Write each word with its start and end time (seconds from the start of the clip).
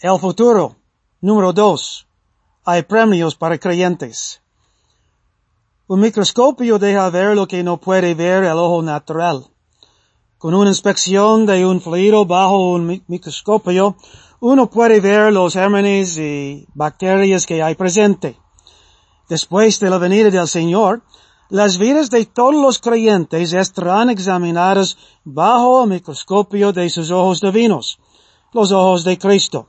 El 0.00 0.16
futuro. 0.20 0.76
Número 1.20 1.52
dos. 1.52 2.06
Hay 2.64 2.82
premios 2.84 3.34
para 3.34 3.58
creyentes. 3.58 4.40
Un 5.88 5.98
microscopio 5.98 6.78
deja 6.78 7.10
ver 7.10 7.34
lo 7.34 7.48
que 7.48 7.64
no 7.64 7.78
puede 7.78 8.14
ver 8.14 8.44
el 8.44 8.58
ojo 8.58 8.80
natural. 8.80 9.48
Con 10.38 10.54
una 10.54 10.70
inspección 10.70 11.46
de 11.46 11.66
un 11.66 11.80
fluido 11.80 12.24
bajo 12.24 12.74
un 12.74 13.02
microscopio, 13.08 13.96
uno 14.38 14.70
puede 14.70 15.00
ver 15.00 15.32
los 15.32 15.54
gérmenes 15.54 16.16
y 16.16 16.64
bacterias 16.74 17.44
que 17.44 17.60
hay 17.60 17.74
presente. 17.74 18.38
Después 19.28 19.80
de 19.80 19.90
la 19.90 19.98
venida 19.98 20.30
del 20.30 20.46
Señor, 20.46 21.02
las 21.48 21.76
vidas 21.76 22.08
de 22.08 22.24
todos 22.24 22.54
los 22.54 22.78
creyentes 22.78 23.52
estarán 23.52 24.10
examinadas 24.10 24.96
bajo 25.24 25.82
el 25.82 25.90
microscopio 25.90 26.72
de 26.72 26.88
sus 26.88 27.10
ojos 27.10 27.40
divinos, 27.40 27.98
los 28.52 28.70
ojos 28.70 29.02
de 29.02 29.18
Cristo. 29.18 29.66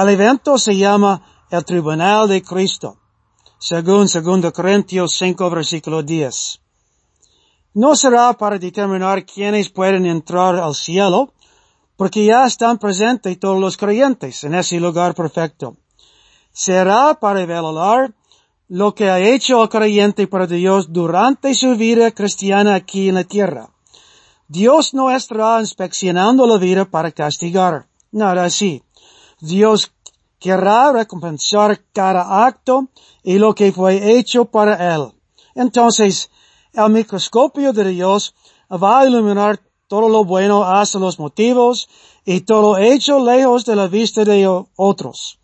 El 0.00 0.08
evento 0.10 0.58
se 0.58 0.76
llama 0.76 1.22
el 1.50 1.64
Tribunal 1.64 2.28
de 2.28 2.42
Cristo, 2.42 2.98
según 3.58 4.06
2 4.06 4.52
Corintios 4.52 5.14
5 5.14 5.50
versículo 5.50 6.02
10 6.02 6.60
no 7.74 7.94
será 7.94 8.32
para 8.32 8.58
determinar 8.58 9.24
quiénes 9.24 9.68
pueden 9.70 10.04
entrar 10.06 10.56
al 10.56 10.74
cielo, 10.74 11.32
porque 11.96 12.24
ya 12.24 12.44
están 12.44 12.76
presentes 12.78 13.38
todos 13.38 13.60
los 13.60 13.76
creyentes 13.76 14.42
en 14.42 14.54
ese 14.54 14.80
lugar 14.80 15.14
perfecto. 15.14 15.76
Será 16.50 17.14
para 17.20 17.46
revelar 17.46 18.12
lo 18.68 18.94
que 18.96 19.08
ha 19.08 19.20
hecho 19.20 19.62
el 19.62 19.68
creyente 19.68 20.26
para 20.26 20.48
Dios 20.48 20.92
durante 20.92 21.54
su 21.54 21.76
vida 21.76 22.10
cristiana 22.10 22.74
aquí 22.74 23.10
en 23.10 23.14
la 23.14 23.24
tierra. 23.24 23.70
Dios 24.48 24.92
no 24.92 25.10
estará 25.10 25.60
inspeccionando 25.60 26.48
la 26.48 26.58
vida 26.58 26.84
para 26.84 27.12
castigar, 27.12 27.86
nada 28.10 28.44
así. 28.44 28.82
Dios 29.40 29.92
querrá 30.38 30.92
recompensar 30.92 31.80
cada 31.92 32.46
acto 32.46 32.88
y 33.22 33.38
lo 33.38 33.54
que 33.54 33.72
fue 33.72 34.18
hecho 34.18 34.44
para 34.44 34.94
él. 34.94 35.12
Entonces, 35.54 36.30
el 36.72 36.90
microscopio 36.90 37.72
de 37.72 37.84
Dios 37.84 38.34
va 38.70 39.00
a 39.00 39.06
iluminar 39.06 39.60
todo 39.88 40.08
lo 40.08 40.24
bueno 40.24 40.64
hasta 40.64 40.98
los 40.98 41.18
motivos 41.18 41.88
y 42.24 42.42
todo 42.42 42.76
hecho 42.76 43.18
lejos 43.24 43.64
de 43.64 43.74
la 43.74 43.88
vista 43.88 44.24
de 44.24 44.46
otros. 44.76 45.40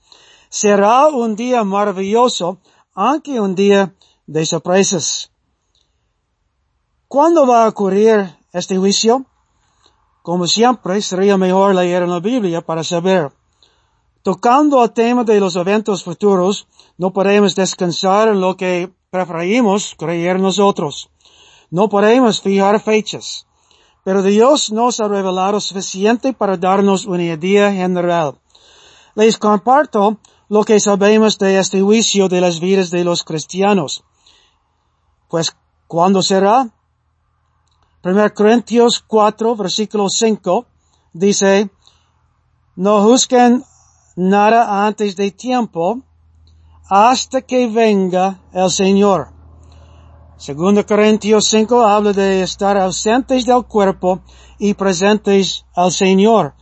Será 0.48 1.08
un 1.08 1.34
día 1.34 1.64
maravilloso, 1.64 2.58
aunque 2.94 3.40
un 3.40 3.54
día 3.54 3.94
de 4.26 4.46
sorpresas. 4.46 5.30
¿Cuándo 7.08 7.46
va 7.46 7.64
a 7.64 7.68
ocurrir 7.68 8.36
este 8.52 8.76
juicio? 8.76 9.24
Como 10.22 10.46
siempre, 10.46 11.00
sería 11.02 11.36
mejor 11.36 11.74
leer 11.74 12.02
en 12.02 12.10
la 12.10 12.20
Biblia 12.20 12.60
para 12.60 12.84
saber. 12.84 13.32
Tocando 14.24 14.80
al 14.80 14.94
tema 14.94 15.22
de 15.22 15.38
los 15.38 15.54
eventos 15.54 16.02
futuros, 16.02 16.66
no 16.96 17.12
podemos 17.12 17.54
descansar 17.54 18.28
en 18.28 18.40
lo 18.40 18.56
que 18.56 18.90
preferimos 19.10 19.94
creer 19.98 20.40
nosotros. 20.40 21.10
No 21.70 21.90
podemos 21.90 22.40
fijar 22.40 22.80
fechas, 22.80 23.46
pero 24.02 24.22
Dios 24.22 24.72
nos 24.72 24.98
ha 25.00 25.08
revelado 25.08 25.60
suficiente 25.60 26.32
para 26.32 26.56
darnos 26.56 27.04
una 27.04 27.22
idea 27.22 27.70
general. 27.70 28.40
Les 29.14 29.36
comparto 29.36 30.16
lo 30.48 30.64
que 30.64 30.80
sabemos 30.80 31.36
de 31.38 31.58
este 31.58 31.82
juicio 31.82 32.26
de 32.30 32.40
las 32.40 32.60
vidas 32.60 32.90
de 32.90 33.04
los 33.04 33.24
cristianos. 33.24 34.04
Pues, 35.28 35.54
¿cuándo 35.86 36.22
será? 36.22 36.70
1 38.02 38.34
Corintios 38.34 39.04
4, 39.06 39.54
versículo 39.54 40.08
5, 40.08 40.64
dice, 41.12 41.68
no 42.74 43.02
juzguen 43.02 43.62
nada 44.16 44.86
antes 44.86 45.16
de 45.16 45.30
tiempo 45.30 46.00
hasta 46.88 47.42
que 47.42 47.66
venga 47.66 48.40
el 48.52 48.70
Señor. 48.70 49.28
Segundo 50.36 50.84
Corintios 50.84 51.46
5 51.48 51.82
habla 51.82 52.12
de 52.12 52.42
estar 52.42 52.76
ausentes 52.76 53.46
del 53.46 53.64
cuerpo 53.64 54.20
y 54.58 54.74
presentes 54.74 55.64
al 55.74 55.92
Señor. 55.92 56.54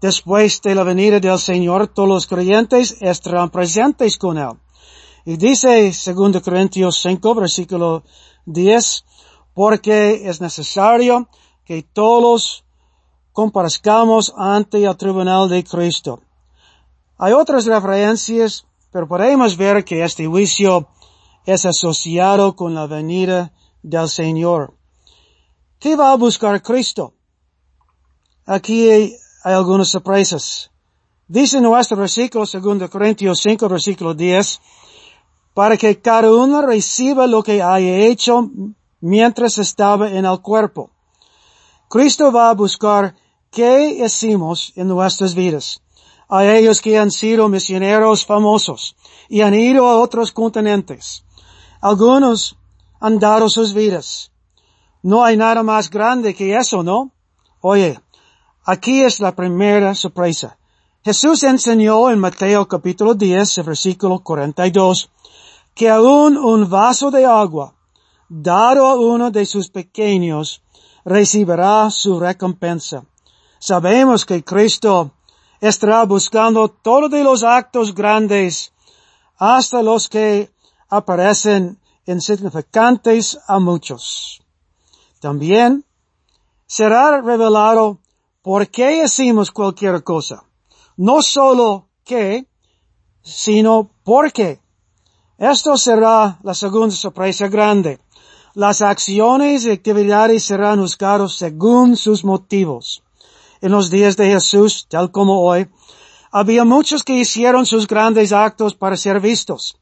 Después 0.00 0.60
de 0.62 0.74
la 0.74 0.82
venida 0.82 1.20
del 1.20 1.38
Señor, 1.38 1.88
todos 1.88 2.08
los 2.08 2.26
creyentes 2.26 2.96
estarán 3.00 3.50
presentes 3.50 4.16
con 4.16 4.38
Él. 4.38 4.52
Y 5.26 5.36
dice 5.36 5.92
segundo 5.92 6.40
Corintios 6.40 7.00
5 7.02 7.34
versículo 7.34 8.02
10, 8.46 9.04
porque 9.54 10.28
es 10.28 10.40
necesario 10.40 11.28
que 11.64 11.82
todos 11.82 12.64
comparezcamos 13.32 14.32
ante 14.36 14.82
el 14.82 14.96
tribunal 14.96 15.48
de 15.48 15.62
Cristo. 15.62 16.20
Hay 17.22 17.34
otras 17.34 17.66
referencias, 17.66 18.64
pero 18.90 19.06
podemos 19.06 19.54
ver 19.54 19.84
que 19.84 20.02
este 20.02 20.26
juicio 20.26 20.88
es 21.44 21.66
asociado 21.66 22.56
con 22.56 22.74
la 22.74 22.86
venida 22.86 23.52
del 23.82 24.08
Señor. 24.08 24.72
¿Qué 25.78 25.96
va 25.96 26.12
a 26.12 26.16
buscar 26.16 26.62
Cristo? 26.62 27.12
Aquí 28.46 28.88
hay, 28.88 29.16
algunas 29.44 29.90
sorpresas. 29.90 30.70
Dice 31.28 31.60
nuestro 31.60 31.98
versículo, 31.98 32.46
2 32.46 32.88
Corintios 32.88 33.38
5, 33.40 33.68
versículo 33.68 34.14
10, 34.14 34.58
para 35.52 35.76
que 35.76 36.00
cada 36.00 36.32
uno 36.32 36.62
reciba 36.62 37.26
lo 37.26 37.42
que 37.42 37.62
haya 37.62 37.98
hecho 37.98 38.48
mientras 39.02 39.58
estaba 39.58 40.10
en 40.10 40.24
el 40.24 40.40
cuerpo. 40.40 40.90
Cristo 41.90 42.32
va 42.32 42.48
a 42.48 42.54
buscar 42.54 43.14
qué 43.50 44.02
hicimos 44.02 44.72
en 44.74 44.88
nuestras 44.88 45.34
vidas. 45.34 45.82
A 46.30 46.46
ellos 46.46 46.80
que 46.80 46.96
han 46.96 47.10
sido 47.10 47.48
misioneros 47.48 48.24
famosos 48.24 48.96
y 49.28 49.40
han 49.40 49.54
ido 49.54 49.88
a 49.88 49.98
otros 50.00 50.30
continentes. 50.30 51.24
Algunos 51.80 52.56
han 53.00 53.18
dado 53.18 53.48
sus 53.48 53.74
vidas. 53.74 54.30
No 55.02 55.24
hay 55.24 55.36
nada 55.36 55.62
más 55.62 55.90
grande 55.90 56.34
que 56.34 56.54
eso, 56.54 56.82
¿no? 56.82 57.10
Oye, 57.60 57.98
aquí 58.64 59.02
es 59.02 59.18
la 59.18 59.34
primera 59.34 59.94
sorpresa. 59.94 60.56
Jesús 61.02 61.42
enseñó 61.42 62.10
en 62.10 62.18
Mateo 62.18 62.68
capítulo 62.68 63.14
10, 63.14 63.64
versículo 63.64 64.20
42, 64.20 65.10
que 65.74 65.88
aún 65.88 66.36
un 66.36 66.68
vaso 66.68 67.10
de 67.10 67.24
agua 67.24 67.74
dado 68.28 68.86
a 68.86 68.94
uno 68.94 69.30
de 69.30 69.46
sus 69.46 69.70
pequeños 69.70 70.62
recibirá 71.04 71.90
su 71.90 72.20
recompensa. 72.20 73.04
Sabemos 73.58 74.24
que 74.24 74.44
Cristo 74.44 75.12
estará 75.60 76.04
buscando 76.04 76.68
todos 76.68 77.10
los 77.10 77.42
actos 77.42 77.94
grandes 77.94 78.72
hasta 79.36 79.82
los 79.82 80.08
que 80.08 80.50
aparecen 80.88 81.78
insignificantes 82.06 83.38
a 83.46 83.58
muchos. 83.58 84.42
También 85.20 85.84
será 86.66 87.20
revelado 87.20 87.98
por 88.42 88.68
qué 88.68 89.02
hacemos 89.02 89.50
cualquier 89.50 90.02
cosa. 90.02 90.44
No 90.96 91.22
solo 91.22 91.88
qué, 92.04 92.46
sino 93.22 93.90
por 94.04 94.32
qué. 94.32 94.60
Esto 95.38 95.76
será 95.76 96.38
la 96.42 96.54
segunda 96.54 96.94
sorpresa 96.94 97.48
grande. 97.48 98.00
Las 98.54 98.82
acciones 98.82 99.64
y 99.64 99.70
actividades 99.70 100.44
serán 100.44 100.80
juzgados 100.80 101.36
según 101.36 101.96
sus 101.96 102.24
motivos. 102.24 103.02
En 103.60 103.72
los 103.72 103.90
días 103.90 104.16
de 104.16 104.26
Jesús, 104.26 104.86
tal 104.88 105.10
como 105.10 105.40
hoy, 105.40 105.68
había 106.32 106.64
muchos 106.64 107.04
que 107.04 107.18
hicieron 107.18 107.66
sus 107.66 107.86
grandes 107.86 108.32
actos 108.32 108.74
para 108.74 108.96
ser 108.96 109.20
vistos. 109.20 109.76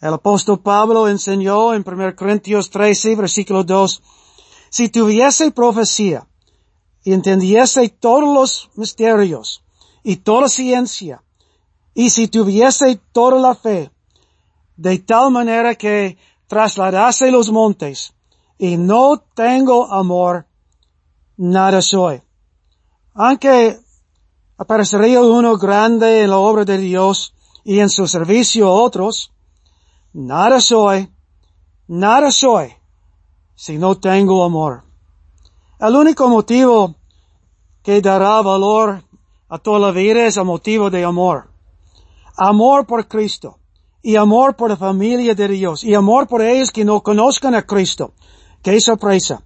El 0.00 0.14
apóstol 0.14 0.60
Pablo 0.60 1.08
enseñó 1.08 1.74
en 1.74 1.84
1 1.86 2.16
Corintios 2.16 2.70
13, 2.70 3.16
versículo 3.16 3.64
2, 3.64 4.02
si 4.70 4.88
tuviese 4.88 5.50
profecía 5.50 6.26
y 7.04 7.12
entendiese 7.12 7.88
todos 7.90 8.34
los 8.34 8.70
misterios 8.74 9.62
y 10.02 10.16
toda 10.16 10.48
ciencia, 10.48 11.22
y 11.94 12.10
si 12.10 12.28
tuviese 12.28 13.00
toda 13.12 13.38
la 13.38 13.54
fe, 13.54 13.90
de 14.76 14.98
tal 15.00 15.30
manera 15.30 15.74
que 15.74 16.16
trasladase 16.46 17.30
los 17.30 17.50
montes, 17.50 18.14
y 18.56 18.76
no 18.76 19.18
tengo 19.34 19.92
amor, 19.92 20.46
nada 21.36 21.82
soy. 21.82 22.22
Aunque 23.14 23.78
aparecería 24.56 25.20
uno 25.20 25.56
grande 25.56 26.22
en 26.22 26.30
la 26.30 26.38
obra 26.38 26.64
de 26.64 26.78
Dios 26.78 27.34
y 27.64 27.80
en 27.80 27.88
su 27.88 28.06
servicio 28.06 28.68
a 28.68 28.72
otros, 28.72 29.32
Nada 30.12 30.60
soy, 30.60 31.08
nada 31.86 32.32
soy, 32.32 32.72
si 33.54 33.78
no 33.78 33.96
tengo 33.96 34.42
amor. 34.42 34.82
El 35.78 35.94
único 35.94 36.28
motivo 36.28 36.96
que 37.80 38.00
dará 38.00 38.42
valor 38.42 39.04
a 39.48 39.58
toda 39.58 39.78
la 39.78 39.90
vida 39.92 40.26
es 40.26 40.36
el 40.36 40.44
motivo 40.44 40.90
de 40.90 41.04
amor. 41.04 41.48
Amor 42.36 42.86
por 42.86 43.06
Cristo 43.06 43.58
y 44.02 44.16
amor 44.16 44.56
por 44.56 44.70
la 44.70 44.76
familia 44.76 45.32
de 45.32 45.46
Dios 45.46 45.84
y 45.84 45.94
amor 45.94 46.26
por 46.26 46.42
ellos 46.42 46.72
que 46.72 46.84
no 46.84 47.02
conozcan 47.02 47.54
a 47.54 47.62
Cristo. 47.62 48.12
Qué 48.62 48.80
sorpresa. 48.80 49.44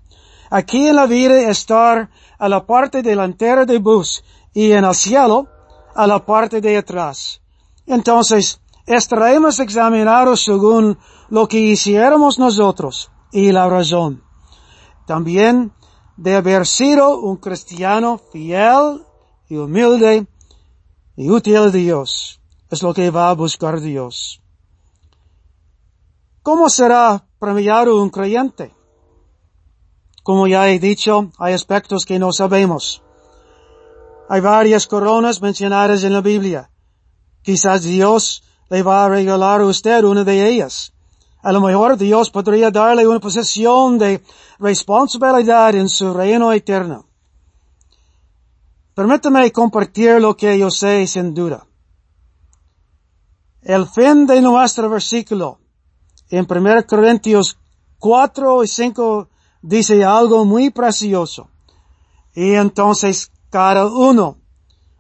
Aquí 0.51 0.87
en 0.87 0.97
la 0.97 1.07
vida 1.07 1.51
estar 1.51 2.11
a 2.39 2.49
la 2.49 2.65
parte 2.67 3.03
delantera 3.03 3.65
del 3.65 3.81
bus 3.81 4.23
y 4.53 4.73
en 4.73 4.85
el 4.85 4.95
cielo 4.95 5.49
a 5.95 6.07
la 6.07 6.25
parte 6.25 6.61
de 6.61 6.77
atrás. 6.77 7.41
Entonces, 7.87 8.61
estaremos 8.87 9.61
examinados 9.61 10.45
según 10.45 10.99
lo 11.31 11.49
que 11.49 11.59
hiciéramos 11.59 12.39
nosotros 12.39 13.11
y 13.33 13.53
la 13.53 13.69
razón. 13.69 14.23
También 15.07 15.73
de 16.17 16.37
haber 16.37 16.67
sido 16.67 17.19
un 17.19 17.37
cristiano 17.37 18.19
fiel 18.33 19.03
y 19.49 19.57
humilde 19.57 20.27
y 21.17 21.31
útil 21.31 21.57
a 21.57 21.71
Dios. 21.71 22.41
Es 22.71 22.83
lo 22.83 22.95
que 22.95 23.11
va 23.11 23.31
a 23.31 23.35
buscar 23.35 23.81
Dios. 23.81 24.41
¿Cómo 26.43 26.69
será 26.69 27.27
premiado 27.39 28.01
un 28.03 28.11
creyente? 28.11 28.75
Como 30.25 30.47
ya 30.47 30.71
he 30.71 30.79
dicho, 30.79 31.31
hay 31.39 31.53
aspectos 31.53 32.07
que 32.07 32.19
no 32.19 32.33
sabemos. 32.33 33.03
Hay 34.31 34.41
varias 34.41 34.87
coronas 34.87 35.43
mencionadas 35.43 36.03
en 36.03 36.15
la 36.15 36.23
Biblia. 36.23 36.71
Quizás 37.43 37.83
Dios 37.83 38.43
le 38.71 38.83
va 38.83 39.05
a 39.05 39.09
regalar 39.11 39.61
a 39.61 39.67
usted 39.67 40.03
una 40.03 40.25
de 40.25 40.49
ellas. 40.49 40.95
A 41.43 41.53
lo 41.53 41.61
mejor 41.61 41.99
Dios 41.99 42.31
podría 42.31 42.71
darle 42.71 43.07
una 43.07 43.21
posición 43.21 43.99
de 43.99 44.25
responsabilidad 44.59 45.75
en 45.75 45.91
su 45.91 46.15
reino 46.15 46.51
eterno. 46.53 47.07
Permítame 48.95 49.53
compartir 49.53 50.23
lo 50.23 50.35
que 50.35 50.59
yo 50.59 50.71
sé 50.71 51.07
sin 51.07 51.35
duda. 51.35 51.67
El 53.61 53.87
fin 53.87 54.27
de 54.27 54.41
nuestro 54.41 54.89
versículo 54.89 55.59
en 56.31 56.47
1 56.49 56.87
Corintios 56.87 57.59
4 57.99 58.65
y 58.65 58.69
5 58.69 59.29
dice 59.65 60.05
algo 60.05 60.45
muy 60.45 60.71
precioso. 60.71 61.49
Y 62.35 62.53
entonces 62.55 63.31
cada 63.51 63.87
uno 63.87 64.37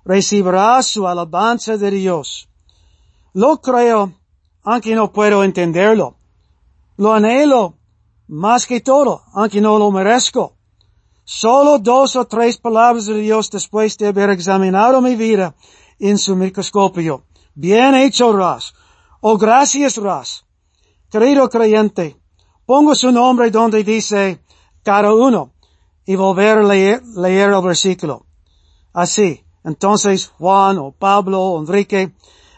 recibirá 0.04 0.82
su 0.82 1.06
alabanza 1.06 1.76
de 1.76 1.90
Dios. 1.90 2.48
Lo 3.34 3.60
creo, 3.60 4.12
aunque 4.62 4.94
no 4.94 5.12
puedo 5.12 5.44
entenderlo. 5.44 6.16
Lo 6.96 7.12
anhelo 7.12 7.74
más 8.28 8.66
que 8.66 8.80
todo, 8.80 9.22
aunque 9.34 9.60
no 9.60 9.78
lo 9.78 9.90
merezco. 9.90 10.56
Solo 11.24 11.78
dos 11.78 12.16
o 12.16 12.26
tres 12.26 12.56
palabras 12.56 13.06
de 13.06 13.18
Dios 13.18 13.50
después 13.50 13.98
de 13.98 14.08
haber 14.08 14.30
examinado 14.30 15.00
mi 15.02 15.14
vida 15.14 15.54
en 15.98 16.16
su 16.16 16.36
microscopio. 16.36 17.24
Bien 17.54 17.94
hecho, 17.94 18.32
Ras. 18.32 18.74
Oh, 19.20 19.36
gracias, 19.36 19.96
Ras. 19.96 20.44
Querido 21.10 21.48
creyente, 21.48 22.16
pongo 22.64 22.94
su 22.94 23.10
nombre 23.10 23.50
donde 23.50 23.84
dice 23.84 24.43
cada 24.84 25.12
uno 25.12 25.52
y 26.06 26.14
volver 26.14 26.58
a 26.58 26.62
leer, 26.62 27.02
el 27.16 27.62
versículo. 27.62 28.26
Así, 28.92 29.44
entonces 29.64 30.28
Juan 30.38 30.78
o 30.78 30.92
Pablo 30.92 31.40
o 31.40 31.60
Enrique 31.60 32.12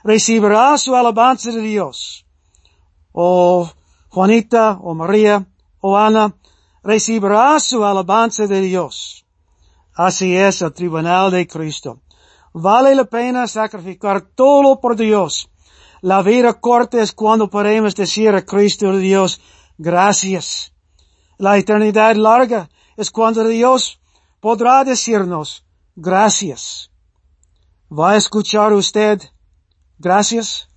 recibirá 0.05 0.77
su 0.77 0.95
alabanza 0.95 1.51
de 1.53 1.61
Dios. 1.61 2.27
O 3.13 3.71
Juanita 4.09 4.79
o 4.83 4.95
María 4.95 5.47
o 5.81 5.97
Ana 5.97 6.35
recibirá 6.83 7.59
su 7.61 7.85
alabanza 7.85 8.47
de 8.47 8.61
Dios. 8.61 9.25
Así 9.95 10.37
es 10.37 10.61
el 10.61 10.73
tribunal 10.73 11.31
de 11.31 11.47
Cristo. 11.47 12.01
Vale 12.53 12.95
la 12.95 13.05
pena 13.05 13.47
sacrificar 13.47 14.21
todo 14.21 14.81
por 14.81 14.97
Dios. 14.97 15.49
La 16.03 16.23
vida 16.23 16.61
corta 16.61 17.01
es 17.01 17.13
cuando 17.13 17.49
podemos 17.49 17.95
decir 17.95 18.35
a 18.35 18.45
Cristo 18.45 18.97
Dios, 18.97 19.41
gracias. 19.79 20.76
La 21.39 21.59
eternidad 21.59 22.17
larga 22.17 22.71
es 22.97 23.11
cuando 23.11 23.47
Dios 23.47 24.01
podrá 24.41 24.85
decirnos, 24.85 25.65
gracias. 25.95 26.91
¿Va 27.91 28.13
a 28.13 28.17
escuchar 28.17 28.73
usted? 28.73 29.21
Gracias. 29.99 30.69